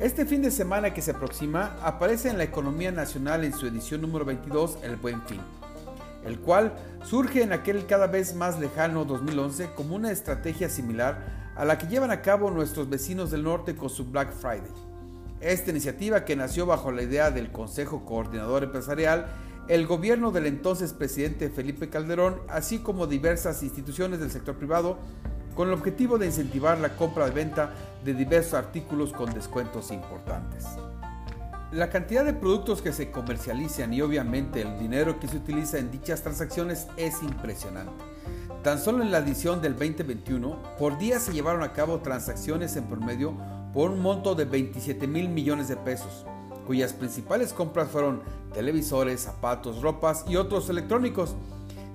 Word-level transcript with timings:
Este 0.00 0.24
fin 0.24 0.42
de 0.42 0.52
semana 0.52 0.94
que 0.94 1.02
se 1.02 1.10
aproxima 1.10 1.76
aparece 1.82 2.28
en 2.28 2.38
la 2.38 2.44
economía 2.44 2.92
nacional 2.92 3.44
en 3.44 3.52
su 3.52 3.66
edición 3.66 4.00
número 4.00 4.24
22 4.24 4.78
el 4.84 4.94
Buen 4.94 5.20
Fin, 5.22 5.40
el 6.24 6.38
cual 6.38 6.72
surge 7.04 7.42
en 7.42 7.52
aquel 7.52 7.84
cada 7.84 8.06
vez 8.06 8.36
más 8.36 8.60
lejano 8.60 9.04
2011 9.04 9.70
como 9.74 9.96
una 9.96 10.12
estrategia 10.12 10.68
similar 10.68 11.50
a 11.56 11.64
la 11.64 11.78
que 11.78 11.88
llevan 11.88 12.12
a 12.12 12.22
cabo 12.22 12.52
nuestros 12.52 12.88
vecinos 12.88 13.32
del 13.32 13.42
norte 13.42 13.74
con 13.74 13.90
su 13.90 14.04
Black 14.04 14.32
Friday. 14.32 14.70
Esta 15.40 15.72
iniciativa 15.72 16.24
que 16.24 16.36
nació 16.36 16.64
bajo 16.64 16.92
la 16.92 17.02
idea 17.02 17.32
del 17.32 17.50
Consejo 17.50 18.04
Coordinador 18.04 18.62
Empresarial, 18.62 19.26
el 19.66 19.88
gobierno 19.88 20.30
del 20.30 20.46
entonces 20.46 20.92
presidente 20.92 21.50
Felipe 21.50 21.90
Calderón, 21.90 22.40
así 22.48 22.78
como 22.78 23.08
diversas 23.08 23.64
instituciones 23.64 24.20
del 24.20 24.30
sector 24.30 24.54
privado, 24.54 24.98
con 25.58 25.66
el 25.66 25.74
objetivo 25.74 26.18
de 26.18 26.26
incentivar 26.26 26.78
la 26.78 26.94
compra 26.94 27.26
y 27.26 27.32
venta 27.32 27.72
de 28.04 28.14
diversos 28.14 28.54
artículos 28.54 29.12
con 29.12 29.34
descuentos 29.34 29.90
importantes. 29.90 30.64
La 31.72 31.90
cantidad 31.90 32.24
de 32.24 32.32
productos 32.32 32.80
que 32.80 32.92
se 32.92 33.10
comercializan 33.10 33.92
y 33.92 34.00
obviamente 34.00 34.62
el 34.62 34.78
dinero 34.78 35.18
que 35.18 35.26
se 35.26 35.38
utiliza 35.38 35.78
en 35.78 35.90
dichas 35.90 36.22
transacciones 36.22 36.86
es 36.96 37.20
impresionante. 37.24 38.04
Tan 38.62 38.78
solo 38.78 39.02
en 39.02 39.10
la 39.10 39.18
edición 39.18 39.60
del 39.60 39.72
2021, 39.72 40.76
por 40.78 40.96
día 40.96 41.18
se 41.18 41.32
llevaron 41.32 41.64
a 41.64 41.72
cabo 41.72 41.98
transacciones 42.02 42.76
en 42.76 42.84
promedio 42.84 43.34
por 43.74 43.90
un 43.90 44.00
monto 44.00 44.36
de 44.36 44.44
27 44.44 45.08
mil 45.08 45.28
millones 45.28 45.66
de 45.66 45.76
pesos, 45.76 46.24
cuyas 46.68 46.92
principales 46.92 47.52
compras 47.52 47.88
fueron 47.88 48.22
televisores, 48.54 49.22
zapatos, 49.22 49.82
ropas 49.82 50.24
y 50.28 50.36
otros 50.36 50.70
electrónicos, 50.70 51.34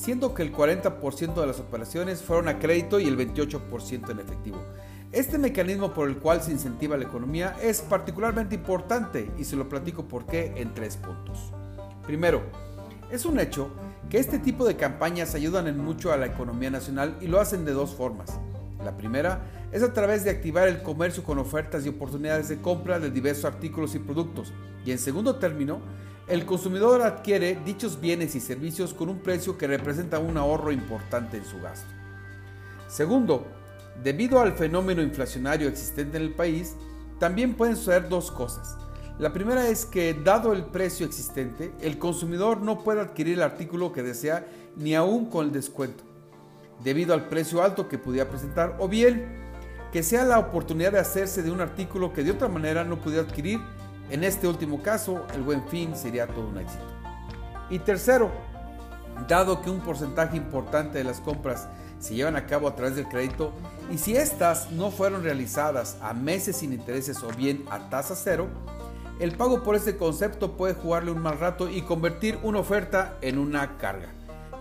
siendo 0.00 0.32
que 0.32 0.42
el 0.42 0.50
40% 0.50 1.34
de 1.34 1.46
las 1.46 1.60
operaciones 1.60 2.22
fueron 2.22 2.48
a 2.48 2.58
crédito 2.58 2.98
y 2.98 3.06
el 3.06 3.18
28% 3.18 4.10
en 4.10 4.18
efectivo. 4.18 4.56
Este 5.12 5.36
mecanismo 5.36 5.92
por 5.92 6.08
el 6.08 6.16
cual 6.16 6.42
se 6.42 6.52
incentiva 6.52 6.96
la 6.96 7.04
economía 7.04 7.54
es 7.60 7.82
particularmente 7.82 8.54
importante 8.54 9.30
y 9.38 9.44
se 9.44 9.56
lo 9.56 9.68
platico 9.68 10.08
por 10.08 10.24
qué 10.24 10.54
en 10.56 10.72
tres 10.72 10.96
puntos. 10.96 11.52
Primero, 12.06 12.40
es 13.10 13.26
un 13.26 13.38
hecho 13.40 13.72
que 14.08 14.18
este 14.18 14.38
tipo 14.38 14.64
de 14.64 14.76
campañas 14.76 15.34
ayudan 15.34 15.66
en 15.66 15.76
mucho 15.76 16.12
a 16.12 16.16
la 16.16 16.26
economía 16.26 16.70
nacional 16.70 17.18
y 17.20 17.26
lo 17.26 17.38
hacen 17.38 17.66
de 17.66 17.72
dos 17.72 17.94
formas. 17.94 18.40
La 18.84 18.96
primera 18.96 19.68
es 19.72 19.82
a 19.82 19.92
través 19.92 20.24
de 20.24 20.30
activar 20.30 20.68
el 20.68 20.82
comercio 20.82 21.22
con 21.22 21.38
ofertas 21.38 21.84
y 21.84 21.88
oportunidades 21.88 22.48
de 22.48 22.60
compra 22.60 22.98
de 22.98 23.10
diversos 23.10 23.44
artículos 23.44 23.94
y 23.94 23.98
productos. 23.98 24.52
Y 24.84 24.90
en 24.90 24.98
segundo 24.98 25.36
término, 25.36 25.80
el 26.26 26.46
consumidor 26.46 27.02
adquiere 27.02 27.58
dichos 27.64 28.00
bienes 28.00 28.34
y 28.34 28.40
servicios 28.40 28.94
con 28.94 29.08
un 29.08 29.18
precio 29.18 29.58
que 29.58 29.66
representa 29.66 30.18
un 30.18 30.36
ahorro 30.36 30.72
importante 30.72 31.36
en 31.36 31.44
su 31.44 31.60
gasto. 31.60 31.92
Segundo, 32.88 33.46
debido 34.02 34.40
al 34.40 34.52
fenómeno 34.52 35.02
inflacionario 35.02 35.68
existente 35.68 36.16
en 36.16 36.22
el 36.22 36.34
país, 36.34 36.76
también 37.18 37.54
pueden 37.54 37.76
suceder 37.76 38.08
dos 38.08 38.30
cosas. 38.30 38.76
La 39.18 39.32
primera 39.32 39.68
es 39.68 39.84
que, 39.84 40.14
dado 40.14 40.54
el 40.54 40.64
precio 40.64 41.04
existente, 41.04 41.72
el 41.82 41.98
consumidor 41.98 42.62
no 42.62 42.82
puede 42.82 43.02
adquirir 43.02 43.34
el 43.34 43.42
artículo 43.42 43.92
que 43.92 44.02
desea 44.02 44.46
ni 44.76 44.94
aún 44.94 45.26
con 45.26 45.44
el 45.44 45.52
descuento, 45.52 46.04
debido 46.82 47.14
al 47.14 47.28
precio 47.28 47.62
alto 47.62 47.88
que 47.88 47.98
pudiera 47.98 48.28
presentar, 48.28 48.76
o 48.78 48.88
bien 48.88 49.38
que 49.92 50.02
sea 50.02 50.24
la 50.24 50.38
oportunidad 50.38 50.92
de 50.92 51.00
hacerse 51.00 51.42
de 51.42 51.50
un 51.50 51.60
artículo 51.60 52.12
que 52.12 52.22
de 52.22 52.30
otra 52.30 52.48
manera 52.48 52.84
no 52.84 53.00
pudiera 53.00 53.22
adquirir 53.22 53.60
en 54.10 54.24
este 54.24 54.48
último 54.48 54.82
caso, 54.82 55.24
el 55.34 55.42
buen 55.42 55.62
fin 55.68 55.94
sería 55.94 56.26
todo 56.26 56.48
un 56.48 56.58
éxito. 56.58 56.82
Y 57.70 57.78
tercero, 57.78 58.30
dado 59.28 59.62
que 59.62 59.70
un 59.70 59.80
porcentaje 59.80 60.36
importante 60.36 60.98
de 60.98 61.04
las 61.04 61.20
compras 61.20 61.68
se 62.00 62.14
llevan 62.14 62.34
a 62.34 62.46
cabo 62.46 62.66
a 62.66 62.74
través 62.74 62.96
del 62.96 63.06
crédito 63.06 63.52
y 63.88 63.98
si 63.98 64.16
estas 64.16 64.72
no 64.72 64.90
fueron 64.90 65.22
realizadas 65.22 65.96
a 66.02 66.12
meses 66.12 66.56
sin 66.56 66.72
intereses 66.72 67.22
o 67.22 67.28
bien 67.28 67.64
a 67.70 67.88
tasa 67.88 68.16
cero, 68.16 68.48
el 69.20 69.36
pago 69.36 69.62
por 69.62 69.76
este 69.76 69.96
concepto 69.96 70.56
puede 70.56 70.74
jugarle 70.74 71.12
un 71.12 71.20
mal 71.20 71.38
rato 71.38 71.68
y 71.68 71.82
convertir 71.82 72.38
una 72.42 72.58
oferta 72.58 73.16
en 73.20 73.38
una 73.38 73.76
carga. 73.76 74.08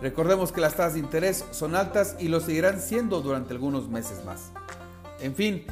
Recordemos 0.01 0.51
que 0.51 0.61
las 0.61 0.75
tasas 0.75 0.93
de 0.93 0.99
interés 0.99 1.45
son 1.51 1.75
altas 1.75 2.15
y 2.19 2.29
lo 2.29 2.39
seguirán 2.39 2.79
siendo 2.79 3.21
durante 3.21 3.53
algunos 3.53 3.89
meses 3.89 4.23
más. 4.25 4.51
En 5.19 5.35
fin, 5.35 5.65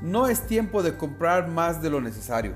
no 0.00 0.28
es 0.28 0.46
tiempo 0.46 0.82
de 0.82 0.96
comprar 0.96 1.48
más 1.48 1.82
de 1.82 1.90
lo 1.90 2.00
necesario. 2.00 2.54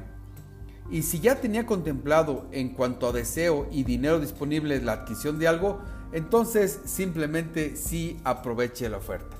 Y 0.90 1.02
si 1.02 1.20
ya 1.20 1.40
tenía 1.40 1.66
contemplado 1.66 2.46
en 2.52 2.70
cuanto 2.70 3.08
a 3.08 3.12
deseo 3.12 3.68
y 3.70 3.82
dinero 3.82 4.20
disponible 4.20 4.80
la 4.80 4.92
adquisición 4.92 5.38
de 5.38 5.48
algo, 5.48 5.80
entonces 6.12 6.80
simplemente 6.84 7.76
sí 7.76 8.20
aproveche 8.24 8.88
la 8.88 8.98
oferta. 8.98 9.36